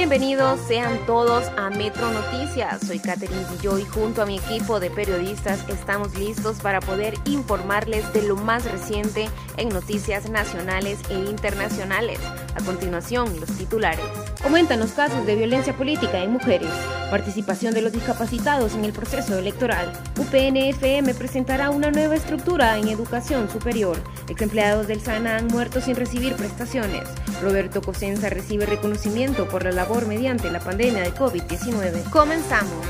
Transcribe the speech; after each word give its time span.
Bienvenidos 0.00 0.58
sean 0.66 1.04
todos 1.04 1.44
a 1.58 1.68
Metro 1.68 2.10
Noticias. 2.10 2.80
Soy 2.86 2.98
Catherine 3.00 3.44
Guilloy 3.50 3.82
y 3.82 3.84
junto 3.84 4.22
a 4.22 4.26
mi 4.26 4.38
equipo 4.38 4.80
de 4.80 4.88
periodistas 4.90 5.68
estamos 5.68 6.14
listos 6.14 6.56
para 6.60 6.80
poder 6.80 7.12
informarles 7.26 8.10
de 8.14 8.22
lo 8.22 8.34
más 8.34 8.64
reciente 8.64 9.28
en 9.58 9.68
noticias 9.68 10.30
nacionales 10.30 10.98
e 11.10 11.14
internacionales. 11.16 12.18
A 12.54 12.64
continuación, 12.64 13.38
los 13.40 13.50
titulares. 13.58 14.29
Aumentan 14.42 14.80
los 14.80 14.92
casos 14.92 15.26
de 15.26 15.34
violencia 15.36 15.76
política 15.76 16.18
en 16.18 16.32
mujeres. 16.32 16.70
Participación 17.10 17.74
de 17.74 17.82
los 17.82 17.92
discapacitados 17.92 18.74
en 18.74 18.84
el 18.84 18.92
proceso 18.92 19.38
electoral. 19.38 19.92
UPNFM 20.18 21.12
presentará 21.14 21.68
una 21.70 21.90
nueva 21.90 22.16
estructura 22.16 22.78
en 22.78 22.88
educación 22.88 23.50
superior. 23.50 23.98
Ex 24.28 24.40
empleados 24.40 24.86
del 24.86 25.02
SANA 25.02 25.36
han 25.36 25.48
muerto 25.48 25.80
sin 25.82 25.94
recibir 25.94 26.34
prestaciones. 26.36 27.02
Roberto 27.42 27.82
Cosenza 27.82 28.30
recibe 28.30 28.64
reconocimiento 28.64 29.46
por 29.46 29.64
la 29.64 29.72
labor 29.72 30.06
mediante 30.06 30.50
la 30.50 30.60
pandemia 30.60 31.02
de 31.02 31.12
COVID-19. 31.12 32.08
Comenzamos. 32.10 32.86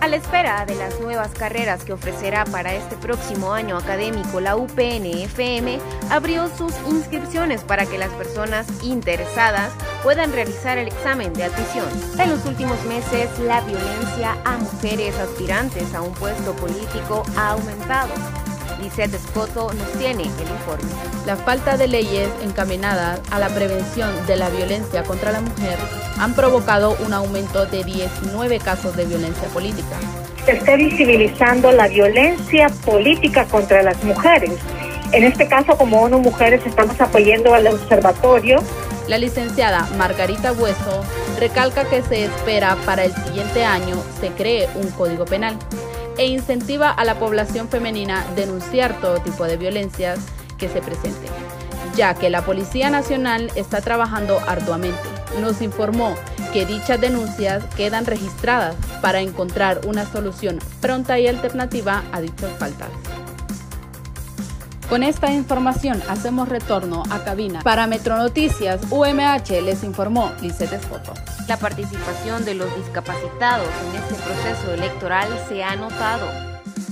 A 0.00 0.08
la 0.08 0.16
espera 0.16 0.64
de 0.64 0.76
las 0.76 0.98
nuevas 1.00 1.30
carreras 1.32 1.84
que 1.84 1.92
ofrecerá 1.92 2.46
para 2.46 2.74
este 2.74 2.96
próximo 2.96 3.52
año 3.52 3.76
académico, 3.76 4.40
la 4.40 4.56
UPN-FM 4.56 5.78
abrió 6.10 6.48
sus 6.56 6.72
inscripciones 6.88 7.64
para 7.64 7.84
que 7.84 7.98
las 7.98 8.08
personas 8.10 8.66
interesadas 8.82 9.72
puedan 10.02 10.32
realizar 10.32 10.78
el 10.78 10.88
examen 10.88 11.32
de 11.34 11.44
admisión. 11.44 11.86
En 12.18 12.30
los 12.30 12.44
últimos 12.46 12.82
meses, 12.84 13.28
la 13.40 13.60
violencia 13.60 14.36
a 14.44 14.56
mujeres 14.58 15.18
aspirantes 15.18 15.94
a 15.94 16.02
un 16.02 16.12
puesto 16.14 16.52
político 16.54 17.22
ha 17.36 17.50
aumentado. 17.50 18.10
Lisette 18.82 19.14
Escoto 19.14 19.72
nos 19.74 19.92
tiene 19.98 20.22
el 20.22 20.28
informe. 20.28 20.90
La 21.26 21.36
falta 21.36 21.76
de 21.76 21.86
leyes 21.86 22.28
encaminadas 22.42 23.20
a 23.30 23.38
la 23.38 23.48
prevención 23.48 24.10
de 24.26 24.36
la 24.36 24.48
violencia 24.48 25.02
contra 25.02 25.32
la 25.32 25.42
mujer 25.42 25.76
han 26.18 26.34
provocado 26.34 26.96
un 27.04 27.12
aumento 27.12 27.66
de 27.66 27.84
19 27.84 28.58
casos 28.58 28.96
de 28.96 29.04
violencia 29.04 29.48
política. 29.48 29.96
Se 30.46 30.52
está 30.52 30.76
visibilizando 30.76 31.70
la 31.72 31.88
violencia 31.88 32.70
política 32.84 33.44
contra 33.44 33.82
las 33.82 34.02
mujeres. 34.02 34.52
En 35.12 35.24
este 35.24 35.46
caso, 35.46 35.76
como 35.76 36.00
ONU 36.02 36.20
Mujeres, 36.20 36.62
estamos 36.64 36.98
apoyando 37.00 37.52
al 37.52 37.66
observatorio. 37.66 38.62
La 39.10 39.18
licenciada 39.18 39.88
Margarita 39.98 40.52
Hueso 40.52 41.02
recalca 41.40 41.84
que 41.84 42.00
se 42.00 42.26
espera 42.26 42.76
para 42.86 43.06
el 43.06 43.12
siguiente 43.12 43.64
año 43.64 43.96
se 44.20 44.28
cree 44.28 44.68
un 44.76 44.88
código 44.92 45.24
penal 45.24 45.58
e 46.16 46.26
incentiva 46.26 46.92
a 46.92 47.04
la 47.04 47.18
población 47.18 47.68
femenina 47.68 48.24
denunciar 48.36 49.00
todo 49.00 49.18
tipo 49.18 49.42
de 49.46 49.56
violencias 49.56 50.20
que 50.58 50.68
se 50.68 50.80
presenten, 50.80 51.32
ya 51.96 52.14
que 52.14 52.30
la 52.30 52.42
Policía 52.42 52.88
Nacional 52.88 53.50
está 53.56 53.80
trabajando 53.80 54.38
arduamente. 54.46 55.00
Nos 55.40 55.60
informó 55.60 56.14
que 56.52 56.64
dichas 56.64 57.00
denuncias 57.00 57.64
quedan 57.74 58.06
registradas 58.06 58.76
para 59.02 59.22
encontrar 59.22 59.80
una 59.88 60.06
solución 60.06 60.60
pronta 60.80 61.18
y 61.18 61.26
alternativa 61.26 62.04
a 62.12 62.20
dichas 62.20 62.52
faltas. 62.60 62.90
Con 64.90 65.04
esta 65.04 65.32
información 65.32 66.02
hacemos 66.08 66.48
retorno 66.48 67.04
a 67.10 67.22
cabina. 67.22 67.60
Para 67.62 67.86
Metronoticias, 67.86 68.80
UMH 68.90 69.62
les 69.62 69.84
informó 69.84 70.32
Lisette 70.42 70.72
Escoto. 70.72 71.14
La 71.46 71.56
participación 71.56 72.44
de 72.44 72.54
los 72.54 72.74
discapacitados 72.76 73.68
en 73.88 74.02
este 74.02 74.16
proceso 74.16 74.74
electoral 74.74 75.28
se 75.48 75.62
ha 75.62 75.76
notado. 75.76 76.26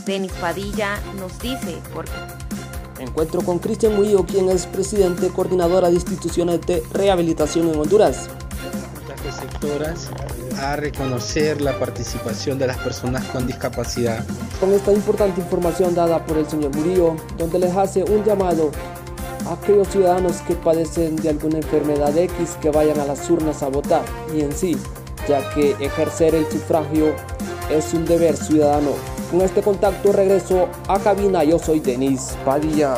Denis 0.06 0.30
Padilla 0.40 1.00
nos 1.18 1.40
dice 1.40 1.78
por 1.92 2.05
qué. 2.05 3.02
Encuentro 3.02 3.40
con 3.40 3.58
Cristian 3.58 3.96
Murillo, 3.96 4.24
quien 4.24 4.48
es 4.48 4.66
presidente 4.66 5.28
coordinadora 5.30 5.88
de 5.88 5.94
instituciones 5.94 6.60
de 6.60 6.84
rehabilitación 6.92 7.68
en 7.68 7.80
Honduras. 7.80 8.30
Las 9.28 9.36
sectoras 9.36 10.08
a 10.58 10.76
reconocer 10.76 11.60
la 11.60 11.78
participación 11.78 12.58
de 12.58 12.66
las 12.66 12.78
personas 12.78 13.22
con 13.26 13.46
discapacidad. 13.46 14.24
Con 14.58 14.72
esta 14.72 14.90
importante 14.90 15.42
información 15.42 15.94
dada 15.94 16.24
por 16.24 16.39
el 16.39 16.48
señor 16.48 16.74
Murillo, 16.74 17.14
donde 17.36 17.58
les 17.58 17.77
hace 17.77 18.05
un 18.05 18.24
llamado 18.24 18.70
a 19.46 19.52
aquellos 19.52 19.88
ciudadanos 19.88 20.36
que 20.46 20.55
padecen 20.55 21.17
de 21.17 21.28
alguna 21.28 21.58
enfermedad 21.58 22.17
X 22.17 22.56
que 22.62 22.70
vayan 22.70 22.98
a 23.00 23.05
las 23.05 23.28
urnas 23.28 23.62
a 23.62 23.68
votar 23.68 24.00
y 24.34 24.40
en 24.40 24.52
sí, 24.52 24.78
ya 25.28 25.46
que 25.52 25.72
ejercer 25.78 26.34
el 26.34 26.46
sufragio 26.50 27.14
es 27.70 27.92
un 27.92 28.06
deber 28.06 28.34
ciudadano. 28.34 28.92
Con 29.30 29.42
este 29.42 29.61
contacto 29.61 30.11
regreso 30.11 30.70
a 30.88 30.98
cabina, 31.00 31.44
yo 31.44 31.58
soy 31.58 31.80
Denis 31.80 32.34
Padilla. 32.46 32.94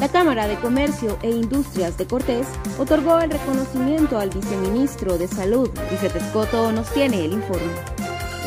La 0.00 0.08
Cámara 0.08 0.48
de 0.48 0.56
Comercio 0.56 1.16
e 1.22 1.30
Industrias 1.30 1.96
de 1.96 2.06
Cortés 2.06 2.46
otorgó 2.78 3.20
el 3.20 3.30
reconocimiento 3.30 4.18
al 4.18 4.30
viceministro 4.30 5.18
de 5.18 5.28
Salud. 5.28 5.70
Vicente 5.90 6.18
Escoto 6.18 6.72
nos 6.72 6.92
tiene 6.92 7.24
el 7.24 7.32
informe. 7.32 7.72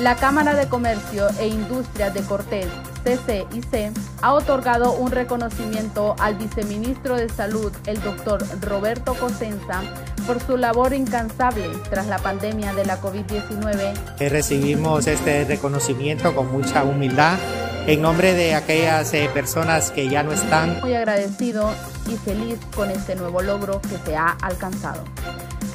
La 0.02 0.16
Cámara 0.16 0.54
de 0.54 0.68
Comercio 0.68 1.28
e 1.40 1.48
Industrias 1.48 2.14
de 2.14 2.22
Cortés, 2.22 2.68
CCIC, 3.04 3.92
ha 4.22 4.34
otorgado 4.34 4.92
un 4.92 5.10
reconocimiento 5.10 6.16
al 6.20 6.36
viceministro 6.36 7.16
de 7.16 7.30
Salud, 7.30 7.72
el 7.88 8.00
doctor 8.02 8.46
Roberto 8.62 9.16
Cosenza, 9.16 9.82
por 10.28 10.40
su 10.40 10.58
labor 10.58 10.94
incansable 10.94 11.70
tras 11.90 12.08
la 12.08 12.20
pandemia 12.20 12.74
de 12.74 12.86
la 12.86 13.02
COVID-19. 13.02 14.20
Recibimos 14.30 15.08
este 15.08 15.46
reconocimiento 15.46 16.36
con 16.36 16.52
mucha 16.52 16.84
humildad 16.84 17.40
en 17.88 18.02
nombre 18.02 18.34
de 18.34 18.54
aquellas 18.54 19.14
eh, 19.14 19.30
personas 19.34 19.92
que 19.92 20.10
ya 20.10 20.22
no 20.22 20.34
están. 20.34 20.82
Muy 20.82 20.94
agradecido 20.94 21.74
y 22.08 22.18
feliz 22.18 22.60
con 22.76 22.92
este 22.92 23.16
nuevo 23.16 23.42
logro 23.42 23.82
que 23.82 23.98
se 24.06 24.16
ha 24.16 24.38
alcanzado, 24.42 25.04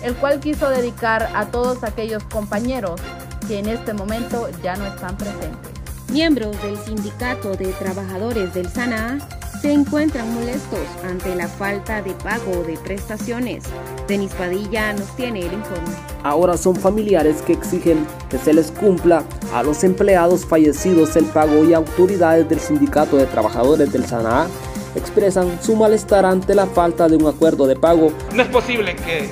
el 0.03 0.15
cual 0.17 0.39
quiso 0.39 0.69
dedicar 0.69 1.31
a 1.35 1.47
todos 1.47 1.83
aquellos 1.83 2.23
compañeros 2.25 3.01
que 3.49 3.59
en 3.59 3.69
este 3.69 3.95
momento 3.95 4.49
ya 4.63 4.77
no 4.77 4.87
están 4.87 5.17
presentes. 5.17 5.73
Miembros 6.11 6.63
del 6.63 6.77
Sindicato 6.77 7.57
de 7.57 7.73
Trabajadores 7.73 8.53
del 8.53 8.69
SANA 8.69 9.19
se 9.63 9.73
encuentran 9.73 10.35
molestos 10.35 10.81
ante 11.05 11.37
la 11.37 11.47
falta 11.47 12.03
de 12.03 12.11
pago 12.15 12.65
de 12.65 12.77
prestaciones. 12.79 13.63
Denis 14.09 14.33
Padilla 14.35 14.93
nos 14.93 15.15
tiene 15.15 15.39
el 15.39 15.53
informe. 15.53 15.95
Ahora 16.25 16.57
son 16.57 16.75
familiares 16.75 17.43
que 17.43 17.53
exigen 17.53 18.05
que 18.29 18.39
se 18.39 18.53
les 18.53 18.73
cumpla 18.73 19.23
a 19.55 19.63
los 19.63 19.85
empleados 19.85 20.45
fallecidos 20.45 21.15
el 21.15 21.27
pago 21.27 21.65
y 21.65 21.75
autoridades 21.75 22.49
del 22.49 22.59
Sindicato 22.59 23.17
de 23.17 23.27
Trabajadores 23.27 23.93
del 23.93 24.05
SANA 24.05 24.49
expresan 24.97 25.63
su 25.63 25.77
malestar 25.77 26.27
ante 26.27 26.57
la 26.57 26.67
falta 26.67 27.07
de 27.07 27.17
un 27.17 27.29
acuerdo 27.29 27.69
de 27.69 27.77
pago. 27.77 28.13
No 28.35 28.43
es 28.43 28.49
posible 28.49 28.97
que 28.97 29.31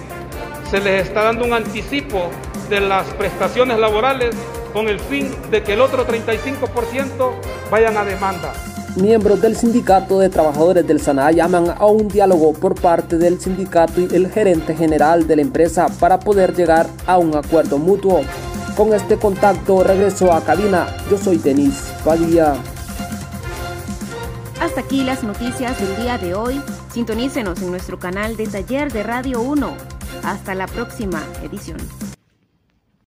se 0.71 0.79
les 0.79 1.09
está 1.09 1.25
dando 1.25 1.45
un 1.45 1.55
anticipo 1.55 2.31
de 2.69 2.81
las 2.81 3.05
prestaciones 3.15 3.81
laborales 3.81 4.37
con 4.73 4.89
el 4.89 5.01
fin 5.01 5.29
de 5.51 5.65
que 5.65 5.73
el 5.73 5.81
otro 5.81 6.07
35% 6.07 7.33
vayan 7.69 7.97
a 7.97 8.05
demanda. 8.05 8.53
Miembros 8.97 9.41
del 9.41 9.57
Sindicato 9.57 10.19
de 10.19 10.29
Trabajadores 10.29 10.87
del 10.87 11.01
SANA 11.01 11.31
llaman 11.31 11.75
a 11.77 11.87
un 11.87 12.09
diálogo 12.09 12.53
por 12.53 12.75
parte 12.75 13.19
del 13.19 13.41
sindicato 13.41 14.01
y 14.01 14.09
el 14.15 14.29
gerente 14.29 14.75
general 14.75 15.29
de 15.29 15.37
la 15.37 15.43
empresa 15.43 15.89
para 16.01 16.19
poder 16.19 16.55
llegar 16.55 16.89
a 17.07 17.17
un 17.19 17.37
acuerdo 17.37 17.79
mutuo. 17.79 18.23
Con 18.77 18.93
este 18.93 19.17
contacto 19.17 19.85
regreso 19.85 20.33
a 20.33 20.43
cabina. 20.43 20.89
Yo 21.09 21.17
soy 21.19 21.39
Denis 21.39 21.93
Padilla. 22.05 22.55
Hasta 24.61 24.81
aquí 24.81 25.05
las 25.05 25.23
noticias 25.23 25.79
del 25.81 26.03
día 26.03 26.19
de 26.19 26.35
hoy. 26.35 26.61
Sintonícenos 26.93 27.63
en 27.63 27.71
nuestro 27.71 27.99
canal 27.99 28.37
de 28.37 28.47
Taller 28.49 28.93
de 28.93 29.03
Radio 29.05 29.41
1. 29.41 29.73
Hasta 30.25 30.55
la 30.55 30.67
próxima 30.67 31.23
edición. 31.43 31.79